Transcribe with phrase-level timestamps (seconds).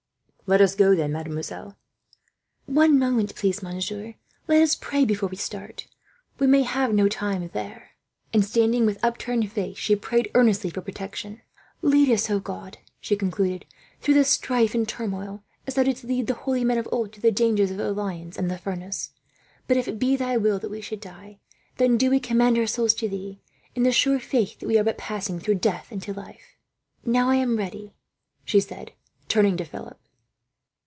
[0.47, 1.77] "Let us go, then, mademoiselle."
[2.65, 4.15] "One moment, monsieur.
[4.49, 5.87] Let us pray before we start.
[6.39, 7.91] We may have no time, there."
[8.33, 11.41] And, standing with upturned face, she prayed earnestly for protection.
[11.81, 13.65] "Lead us, O God," she concluded,
[14.01, 17.31] "through the strife and turmoil; as Thou didst the holy men of old, through the
[17.31, 19.11] dangers of the lions and the furnace.
[19.69, 21.39] But if it be Thy will that we should die,
[21.77, 23.39] then do we commend our souls to Thee;
[23.73, 26.57] in the sure faith that we are but passing through death into life.
[27.05, 27.93] "Now I am ready,"
[28.43, 28.91] she said,
[29.29, 29.97] turning to Philip.